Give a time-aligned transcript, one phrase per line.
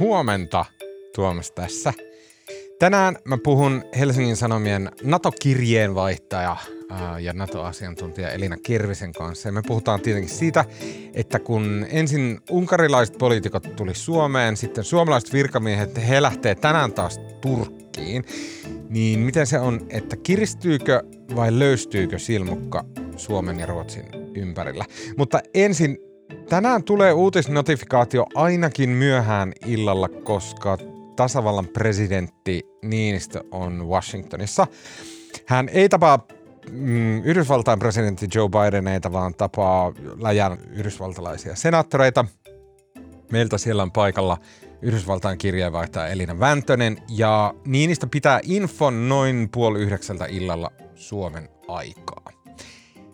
[0.00, 0.64] Huomenta,
[1.14, 1.92] Tuomas tässä.
[2.78, 6.56] Tänään mä puhun Helsingin Sanomien NATO-kirjeenvaihtaja
[7.20, 9.48] ja NATO-asiantuntija Elina Kirvisen kanssa.
[9.48, 10.64] Ja me puhutaan tietenkin siitä,
[11.14, 18.24] että kun ensin unkarilaiset poliitikot tuli Suomeen, sitten suomalaiset virkamiehet, he lähtee tänään taas Turkkiin,
[18.88, 21.02] niin miten se on, että kiristyykö
[21.36, 22.84] vai löystyykö silmukka
[23.16, 24.84] Suomen ja Ruotsin ympärillä?
[25.16, 25.98] Mutta ensin
[26.48, 30.78] Tänään tulee uutisnotifikaatio ainakin myöhään illalla, koska
[31.16, 34.66] tasavallan presidentti Niinistö on Washingtonissa.
[35.46, 36.26] Hän ei tapaa
[36.70, 42.24] mm, Yhdysvaltain presidentti Joe Bideneita, vaan tapaa läjän yhdysvaltalaisia senaattoreita.
[43.32, 44.38] Meiltä siellä on paikalla
[44.82, 52.32] Yhdysvaltain kirjeenvaihtaja Elina Väntönen ja Niinistä pitää infon noin puoli yhdeksältä illalla Suomen aikaa.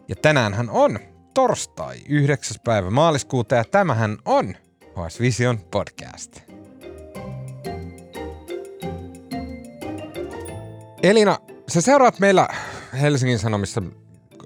[0.09, 0.99] Ja tänään hän on
[1.35, 2.57] torstai 9.
[2.65, 6.41] päivä maaliskuuta ja tämähän on HS Vision podcast.
[11.03, 11.39] Elina,
[11.69, 12.49] sä seuraat meillä
[13.01, 13.83] Helsingin Sanomissa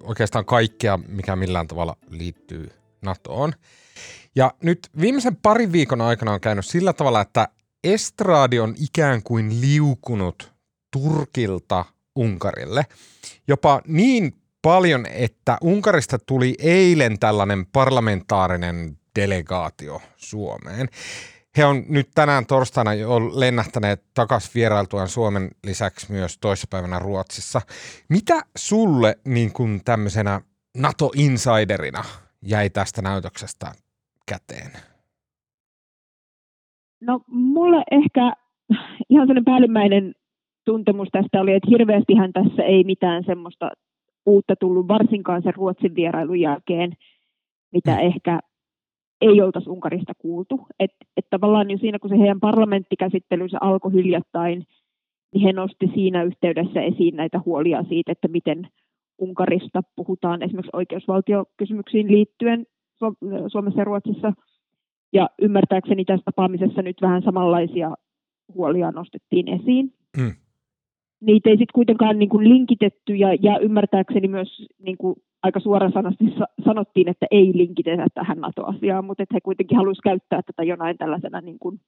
[0.03, 2.71] oikeastaan kaikkea, mikä millään tavalla liittyy
[3.03, 3.53] NATOon.
[4.37, 7.49] Ja nyt viimeisen parin viikon aikana on käynyt sillä tavalla, että
[7.85, 10.53] estraadi on ikään kuin liukunut
[10.91, 11.85] Turkilta
[12.17, 12.87] Unkarille.
[13.49, 20.89] Jopa niin paljon, että Unkarista tuli eilen tällainen parlamentaarinen delegaatio Suomeen.
[21.57, 27.61] He on nyt tänään torstaina jo lennähtäneet takaisin vierailtuaan Suomen lisäksi myös toissapäivänä Ruotsissa.
[28.09, 30.41] Mitä sulle niin kuin tämmöisenä
[30.77, 32.05] NATO-insiderina
[32.43, 33.73] jäi tästä näytöksestä
[34.29, 34.71] käteen?
[37.01, 38.33] No mulle ehkä
[39.11, 40.15] ihan sellainen päällimmäinen
[40.65, 43.71] tuntemus tästä oli, että hirveästihän tässä ei mitään semmoista
[44.27, 46.93] uutta tullut varsinkaan sen Ruotsin vierailun jälkeen,
[47.73, 48.01] mitä mm.
[48.01, 48.41] ehkä
[49.21, 50.67] ei oltaisi Unkarista kuultu.
[50.79, 54.67] Että et tavallaan jo siinä, kun se heidän parlamenttikäsittelynsä alkoi hiljattain,
[55.35, 58.69] niin he nosti siinä yhteydessä esiin näitä huolia siitä, että miten
[59.19, 62.67] Unkarista puhutaan esimerkiksi oikeusvaltiokysymyksiin liittyen
[63.47, 64.33] Suomessa ja Ruotsissa.
[65.13, 67.95] Ja ymmärtääkseni tässä tapaamisessa nyt vähän samanlaisia
[68.55, 69.93] huolia nostettiin esiin.
[70.17, 70.33] Mm
[71.27, 76.25] niitä ei sitten kuitenkaan niin kuin linkitetty ja, ja ymmärtääkseni myös niin kuin aika suorasanasti
[76.65, 81.41] sanottiin, että ei linkitetä tähän NATO-asiaan, mutta että he kuitenkin haluaisivat käyttää tätä jonain tällaisena
[81.41, 81.81] niin kuin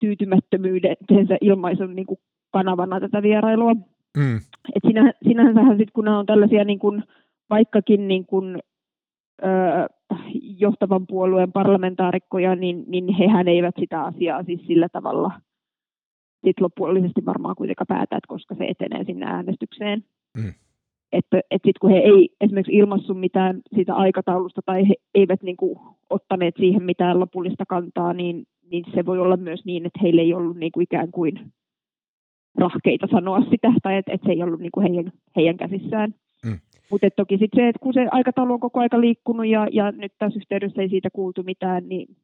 [0.00, 2.18] tyytymättömyytensä ilmaisun niin kuin
[2.52, 3.74] kanavana tätä vierailua.
[4.16, 4.36] Mm.
[4.74, 7.02] Et sinä, sinänsähän sitten kun nämä on tällaisia niin kuin,
[7.50, 8.58] vaikkakin niin kuin,
[9.42, 9.48] ö,
[10.58, 15.30] johtavan puolueen parlamentaarikkoja, niin, niin hehän eivät sitä asiaa siis sillä tavalla–
[16.44, 20.04] sitten loppullisesti varmaan kuitenkaan päätä, että koska se etenee sinne äänestykseen.
[20.36, 20.52] Mm.
[21.12, 25.56] Että et sitten kun he ei esimerkiksi ilmassu mitään siitä aikataulusta tai he eivät niin
[25.56, 25.78] kuin
[26.10, 30.34] ottaneet siihen mitään lopullista kantaa, niin, niin se voi olla myös niin, että heillä ei
[30.34, 31.52] ollut niin kuin ikään kuin
[32.58, 36.14] rahkeita sanoa sitä, tai että et se ei ollut niin kuin heidän, heidän käsissään.
[36.44, 36.58] Mm.
[36.90, 40.12] Mutta toki sitten se, että kun se aikataulu on koko aika liikkunut ja, ja nyt
[40.18, 42.16] tässä yhteydessä ei siitä kuultu mitään, niin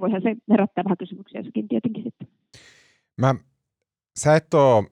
[0.00, 2.28] voihan se herättää vähän kysymyksiä sekin tietenkin sitten.
[3.18, 3.34] Mä,
[4.18, 4.90] sä et ole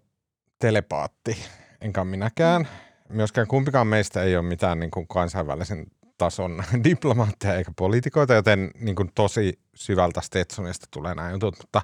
[0.59, 1.37] telepaatti,
[1.81, 2.69] enkä minäkään.
[3.09, 5.87] Myöskään kumpikaan meistä ei ole mitään niin kuin kansainvälisen
[6.19, 11.59] tason diplomaatteja eikä poliitikoita, joten niin kuin tosi syvältä Stetsonista tulee nämä jutut.
[11.59, 11.83] Mutta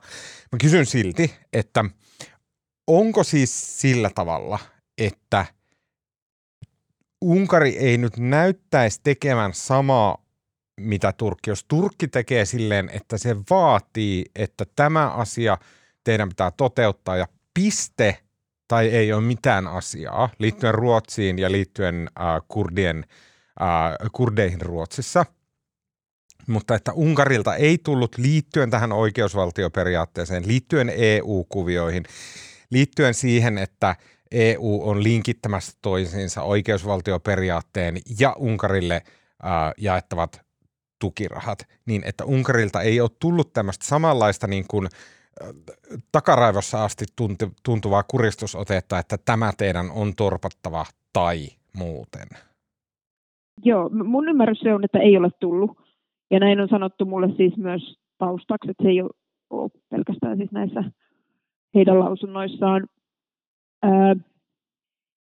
[0.53, 1.85] mä kysyn silti, että
[2.87, 4.59] onko siis sillä tavalla,
[4.99, 5.47] että
[7.21, 10.25] Unkari ei nyt näyttäisi tekemään samaa
[10.81, 11.51] mitä Turkki.
[11.51, 15.59] Jos Turkki tekee silleen, että se vaatii, että tämä asia–
[16.05, 18.19] teidän pitää toteuttaa ja piste
[18.69, 23.05] tai ei ole mitään asiaa liittyen Ruotsiin ja liittyen äh, kurdien,
[23.63, 25.27] äh, kurdeihin Ruotsissa.
[26.47, 32.05] Mutta että Unkarilta ei tullut liittyen tähän oikeusvaltioperiaatteeseen, liittyen EU-kuvioihin,
[32.71, 33.97] liittyen siihen, että
[34.31, 40.41] EU on linkittämässä toisiinsa oikeusvaltioperiaatteen ja Unkarille äh, jaettavat
[40.99, 44.89] tukirahat, niin että Unkarilta ei ole tullut tämmöistä samanlaista niin kuin–
[46.13, 47.05] takaraivossa asti
[47.65, 51.37] tuntuvaa kuristusotetta, että tämä teidän on torpattava tai
[51.77, 52.29] muuten?
[53.65, 55.71] Joo, mun ymmärrys se on, että ei ole tullut.
[56.31, 59.03] Ja näin on sanottu mulle siis myös taustaksi, että se ei
[59.51, 60.85] ole pelkästään siis näissä
[61.75, 62.87] heidän lausunnoissaan.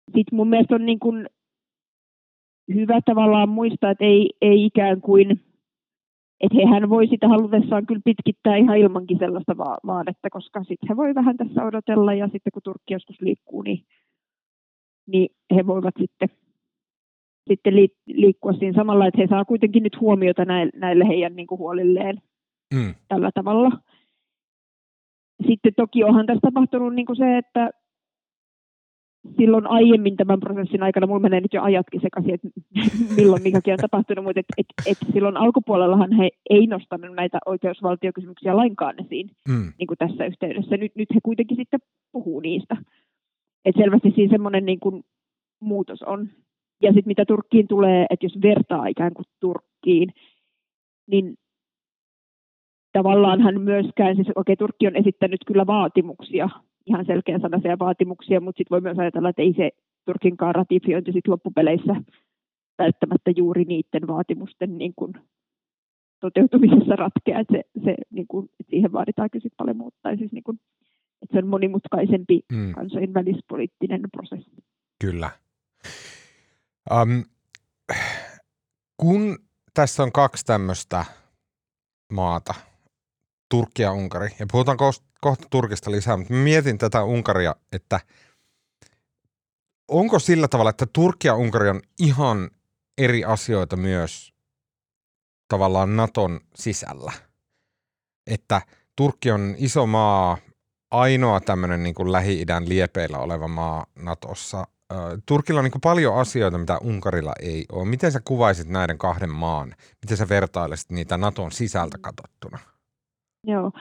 [0.06, 1.30] Sitten mun mielestä on niin kuin
[2.74, 5.40] hyvä tavallaan muistaa, että ei, ei ikään kuin–
[6.42, 10.98] että hehän voi sitä halutessaan kyllä pitkittää ihan ilmankin sellaista va- vaadetta, koska sitten he
[10.98, 13.86] voi vähän tässä odotella ja sitten kun Turkki joskus liikkuu, niin,
[15.08, 16.30] niin he voivat sitten,
[17.50, 21.48] sitten li- liikkua siinä samalla, että he saa kuitenkin nyt huomiota näille, näille heidän niin
[21.48, 22.22] kuin huolilleen.
[22.74, 22.96] mm.
[23.08, 23.72] tällä tavalla.
[25.48, 27.70] Sitten toki onhan tässä tapahtunut niin kuin se, että
[29.38, 32.48] silloin aiemmin tämän prosessin aikana, mulla menee nyt jo ajatkin sekaisin, että
[33.18, 38.58] milloin mikäkin on tapahtunut, mutta et, et, et silloin alkupuolellahan he ei nostanut näitä oikeusvaltiokysymyksiä
[38.58, 39.74] lainkaan esiin mm.
[39.80, 40.78] niin kuin tässä yhteydessä.
[40.78, 41.80] Nyt, nyt he kuitenkin sitten
[42.12, 42.78] puhuu niistä.
[43.66, 45.04] Et selvästi siinä semmoinen niin kuin
[45.60, 46.30] muutos on.
[46.82, 50.14] Ja sitten mitä Turkkiin tulee, että jos vertaa ikään kuin Turkkiin,
[51.08, 51.36] niin
[52.94, 56.50] tavallaan hän myöskään, siis okei okay, Turkki on esittänyt kyllä vaatimuksia
[56.86, 59.72] ihan selkeän sanaisia vaatimuksia, mutta sitten voi myös ajatella, että ei se
[60.06, 61.96] Turkinkaan ratifiointi sit loppupeleissä
[62.78, 65.14] välttämättä juuri niiden vaatimusten niin kuin
[66.20, 69.98] toteutumisessa ratkea, että se, se, niin kuin, että siihen vaaditaan kyllä paljon muuta.
[70.02, 70.60] Tai siis niin kuin,
[71.22, 72.72] että se on monimutkaisempi mm.
[72.72, 74.64] kansainvälispoliittinen prosessi.
[75.02, 75.30] Kyllä.
[76.92, 77.24] Um,
[78.98, 79.38] kun
[79.74, 81.06] tässä on kaksi tämmöistä
[82.14, 82.54] maata,
[83.52, 84.78] Turkki ja Unkari, ja puhutaan
[85.22, 88.00] kohta Turkista lisää, mutta mietin tätä Unkaria, että
[89.88, 92.50] onko sillä tavalla, että Turkki ja Unkari on ihan
[92.98, 94.34] eri asioita myös
[95.48, 97.12] tavallaan Naton sisällä.
[98.28, 98.62] Että
[98.96, 100.38] Turkki on iso maa,
[100.92, 104.68] ainoa tämmöinen niin Lähi-idän liepeillä oleva maa Natossa.
[105.26, 107.86] Turkilla on niin kuin paljon asioita, mitä Unkarilla ei ole.
[107.86, 109.76] Miten sä kuvaisit näiden kahden maan?
[110.02, 112.60] Miten sä vertailisit niitä Naton sisältä katsottuna?
[113.44, 113.72] Joo.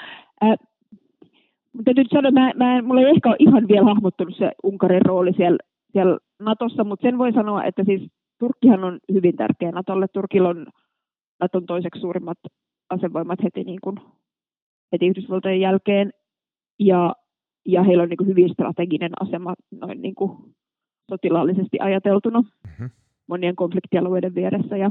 [1.72, 5.32] Mutta nyt sanon, mä, mä, mulla ei ehkä ole ihan vielä hahmottunut se Unkarin rooli
[5.36, 5.58] siellä,
[5.92, 10.06] siellä Natossa, mutta sen voi sanoa, että siis Turkkihan on hyvin tärkeä Natolle.
[10.08, 10.66] Turkilla on
[11.40, 12.38] Naton toiseksi suurimmat
[12.90, 13.96] asevoimat heti, niin kuin,
[14.92, 16.12] heti Yhdysvaltojen jälkeen,
[16.78, 17.14] ja,
[17.66, 20.38] ja heillä on niin kuin hyvin strateginen asema noin niin kuin
[21.10, 22.90] sotilaallisesti ajateltuna mm-hmm.
[23.28, 24.76] monien konfliktialueiden vieressä.
[24.76, 24.90] Ja,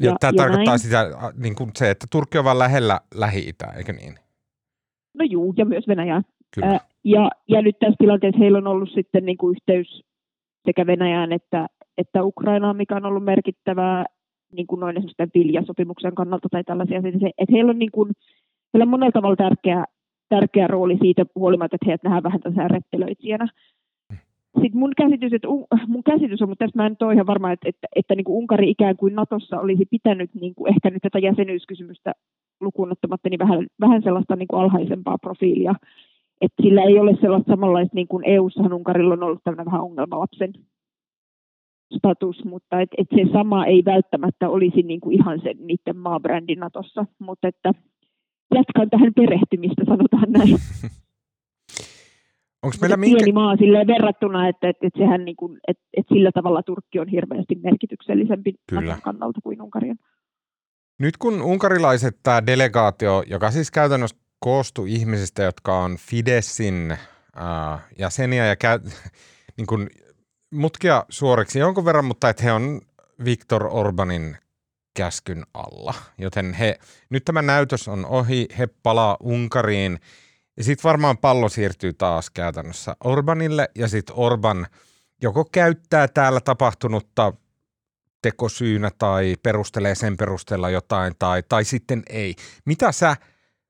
[0.00, 0.78] ja, ja tämä ja tarkoittaa näin.
[0.78, 4.14] sitä, niin kuin se, että Turkki on vain lähellä Lähi-Itää, eikö niin?
[5.14, 6.22] No juu, ja myös Venäjää.
[6.54, 6.80] Kyllä.
[7.04, 10.02] ja, ja nyt tässä tilanteessa heillä on ollut sitten niin kuin yhteys
[10.66, 11.66] sekä Venäjään että,
[11.98, 14.04] että Ukrainaan, mikä on ollut merkittävää
[14.52, 16.98] niin kuin noin esimerkiksi viljasopimuksen kannalta tai tällaisia.
[17.38, 18.12] Että heillä on, niin kuin,
[18.74, 19.84] heillä on monella tavalla tärkeä,
[20.28, 23.48] tärkeä rooli siitä huolimatta, että heidät nähdään vähän tässä rettelöitsijänä.
[24.60, 25.48] Sitten mun käsitys, että,
[25.94, 28.36] mun käsitys on, mutta tässä mä en ole ihan varma, että, että, että niin kuin
[28.36, 32.12] Unkari ikään kuin Natossa olisi pitänyt niin kuin ehkä nyt tätä jäsenyyskysymystä
[32.60, 35.74] lukuun ottamatta niin vähän, vähän sellaista niin kuin alhaisempaa profiilia.
[36.40, 40.52] Että sillä ei ole sellaista samanlaista, niin kuin EU-ssahan Unkarilla on ollut tämmöinen vähän ongelmalapsen
[41.96, 46.54] status, mutta et, et se sama ei välttämättä olisi niin kuin ihan se niiden maabrändi
[46.54, 47.72] Natossa, mutta että
[48.54, 50.56] jatkan tähän perehtymistä, sanotaan näin.
[52.64, 53.16] Onko meillä minkä...
[53.16, 56.98] pieni maa silleen verrattuna, että, että, että, sehän niin kuin, että, että sillä tavalla Turkki
[56.98, 58.98] on hirveästi merkityksellisempi Kyllä.
[59.02, 59.96] kannalta kuin Unkari on.
[60.98, 68.46] Nyt kun unkarilaiset tämä delegaatio, joka siis käytännössä koostuu ihmisistä, jotka on Fidesin äh, jäseniä
[68.46, 68.78] ja käy,
[69.56, 69.88] niin kuin
[70.54, 72.80] mutkia suoriksi jonkun verran, mutta että he on
[73.24, 74.36] Viktor Orbanin
[74.96, 75.94] käskyn alla.
[76.18, 76.78] Joten he,
[77.10, 79.98] nyt tämä näytös on ohi, he palaa Unkariin
[80.56, 84.66] ja sitten varmaan pallo siirtyy taas käytännössä Orbanille ja sitten Orban
[85.22, 87.32] joko käyttää täällä tapahtunutta
[88.22, 92.36] tekosyynä tai perustelee sen perusteella jotain tai, tai sitten ei.
[92.64, 93.16] Mitä sä,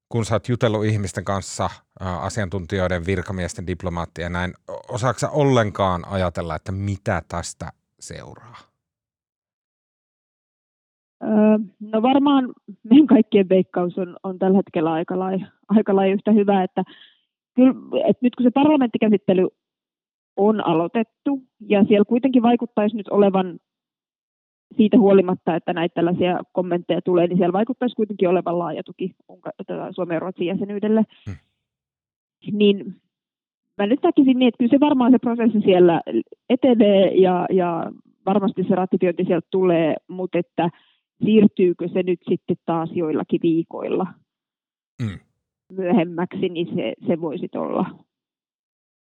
[0.08, 1.70] kun sä oot jutellut ihmisten kanssa,
[2.00, 4.54] asiantuntijoiden, virkamiesten, diplomaattien näin,
[4.88, 8.73] osaako ollenkaan ajatella, että mitä tästä seuraa?
[11.80, 12.52] No varmaan
[12.90, 16.82] meidän kaikkien veikkaus on, on tällä hetkellä aika lailla, aika lailla yhtä hyvä, että,
[17.54, 17.74] kyllä,
[18.08, 19.48] että nyt kun se parlamenttikäsittely
[20.36, 23.58] on aloitettu ja siellä kuitenkin vaikuttaisi nyt olevan
[24.76, 29.14] siitä huolimatta, että näitä tällaisia kommentteja tulee, niin siellä vaikuttaisi kuitenkin olevan laaja tuki
[29.90, 31.04] Suomen ja Ruotsin jäsenyydelle.
[31.26, 31.36] Hmm.
[32.52, 32.94] Niin
[33.78, 36.00] mä nyt näkisin niin, että kyllä se varmaan se prosessi siellä
[36.48, 37.92] etenee ja, ja
[38.26, 40.70] varmasti se ratifiointi sieltä tulee, mutta että
[41.24, 44.06] siirtyykö se nyt sitten taas joillakin viikoilla
[45.02, 45.18] hmm.
[45.72, 48.04] myöhemmäksi, niin se, se voisi olla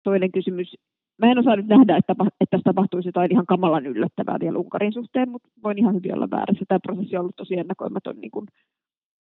[0.05, 0.75] toinen kysymys
[1.19, 4.93] mä en osaa nyt nähdä, että, että tässä tapahtuisi jotain ihan kamalan yllättävää vielä Unkarin
[4.93, 6.65] suhteen, mutta voin ihan hyvin olla väärässä.
[6.69, 8.47] Tämä prosessi on ollut tosi ennakoimaton niin kuin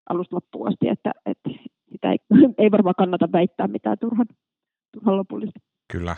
[0.10, 1.50] alusta loppuun asti, että, että
[1.92, 2.18] sitä ei,
[2.64, 4.26] ei varmaan kannata väittää mitään turhan,
[4.94, 5.60] turhan lopullista.
[5.92, 6.16] Kyllä.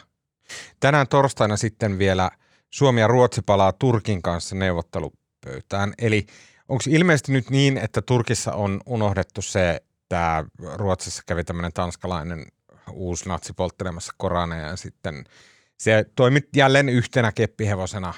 [0.79, 2.29] Tänään torstaina sitten vielä
[2.69, 5.93] Suomi ja Ruotsi palaa Turkin kanssa neuvottelupöytään.
[6.01, 6.25] Eli
[6.69, 10.45] onko ilmeisesti nyt niin, että Turkissa on unohdettu se, että
[10.75, 12.45] Ruotsissa kävi tämmöinen tanskalainen
[12.93, 15.23] uusi natsi polttelemassa Koraneja ja sitten
[15.77, 18.15] se toimi jälleen yhtenä keppihevosena äh,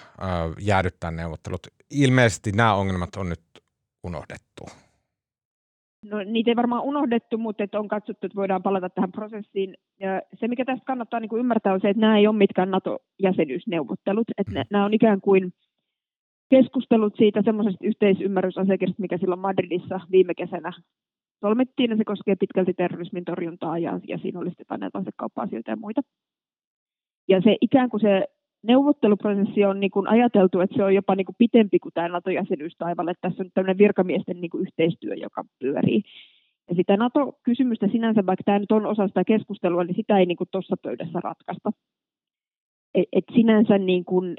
[0.59, 1.67] jäädyttää neuvottelut.
[1.91, 3.41] Ilmeisesti nämä ongelmat on nyt
[4.03, 4.63] unohdettu.
[6.05, 9.77] No niitä ei varmaan unohdettu, mutta että on katsottu, että voidaan palata tähän prosessiin.
[9.99, 12.71] Ja se, mikä tästä kannattaa niin kuin ymmärtää, on se, että nämä ei ole mitkään
[12.71, 14.27] NATO-jäsenyysneuvottelut.
[14.37, 15.53] Että nämä on ikään kuin
[16.49, 20.71] keskustelut siitä semmoisesta yhteisymmärrysasiakirjasta, mikä silloin Madridissa viime kesänä
[21.39, 25.77] solmittiin, ja se koskee pitkälti terrorismin torjuntaa, ja, ja siinä oli sitten näitä asekauppa-asioita ja
[25.77, 26.01] muita.
[27.27, 28.25] Ja se ikään kuin se
[28.63, 32.75] neuvotteluprosessi on niin kuin ajateltu, että se on jopa niin kuin pitempi kuin tämä NATO-jäsenyys
[32.77, 33.13] taivalle.
[33.21, 36.01] Tässä on tämmöinen virkamiesten niin kuin yhteistyö, joka pyörii.
[36.69, 40.37] Ja sitä NATO-kysymystä sinänsä, vaikka tämä nyt on osa sitä keskustelua, niin sitä ei niin
[40.51, 41.71] tuossa pöydässä ratkaista.
[42.95, 44.35] Et, et sinänsä niin kuin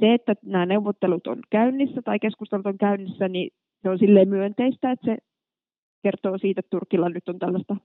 [0.00, 3.50] se, että nämä neuvottelut on käynnissä tai keskustelut on käynnissä, niin
[3.82, 5.16] se on silleen myönteistä, että se
[6.02, 7.76] kertoo siitä, että Turkilla nyt on tällaista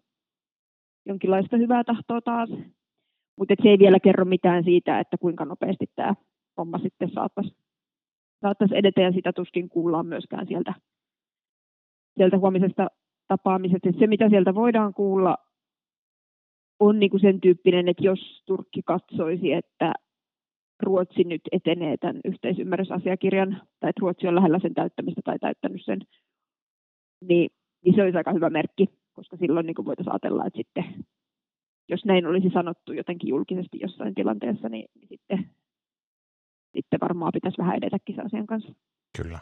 [1.05, 2.49] jonkinlaista hyvää tahtoa taas
[3.39, 6.13] mutta se ei vielä kerro mitään siitä, että kuinka nopeasti tämä
[6.57, 7.55] homma sitten saattaisi,
[8.41, 10.73] saattaisi edetä ja sitä tuskin kuullaan myöskään sieltä,
[12.17, 12.87] sieltä huomisesta
[13.27, 13.89] tapaamisesta.
[13.99, 15.37] Se, mitä sieltä voidaan kuulla,
[16.79, 19.93] on niin kuin sen tyyppinen, että jos Turkki katsoisi, että
[20.83, 26.00] Ruotsi nyt etenee tämän yhteisymmärrysasiakirjan, tai että Ruotsi on lähellä sen täyttämistä tai täyttänyt sen,
[27.21, 27.50] niin,
[27.86, 31.05] niin se olisi aika hyvä merkki, koska silloin niin voitaisiin ajatella, että sitten
[31.89, 35.50] jos näin olisi sanottu jotenkin julkisesti jossain tilanteessa, niin, niin sitten,
[36.75, 38.74] sitten varmaan pitäisi vähän edetäkin sen asian kanssa.
[39.17, 39.39] Kyllä.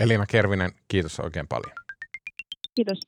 [0.00, 1.72] Elina Kervinen, kiitos oikein paljon.
[2.74, 2.98] Kiitos.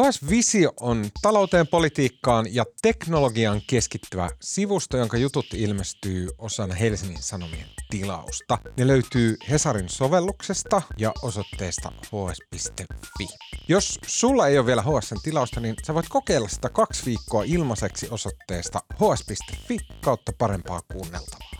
[0.00, 7.66] HS Visio on talouteen, politiikkaan ja teknologiaan keskittyvä sivusto, jonka jutut ilmestyy osana Helsingin Sanomien
[7.90, 8.58] tilausta.
[8.78, 13.26] Ne löytyy Hesarin sovelluksesta ja osoitteesta hs.fi.
[13.68, 18.08] Jos sulla ei ole vielä HSn tilausta, niin sä voit kokeilla sitä kaksi viikkoa ilmaiseksi
[18.10, 21.52] osoitteesta hs.fi kautta parempaa kuunneltavaa.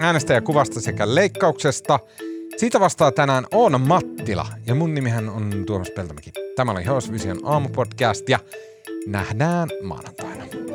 [0.00, 1.98] Äänestäjäkuvasta sekä leikkauksesta–
[2.56, 6.30] siitä vastaa tänään Oona Mattila ja mun nimihän on Tuomas Peltomäki.
[6.56, 8.38] Tämä oli House Vision aamupodcast ja
[9.06, 10.65] nähdään maanantaina.